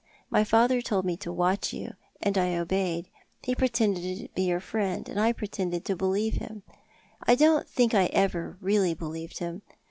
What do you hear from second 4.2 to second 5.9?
be your friend, and I pretended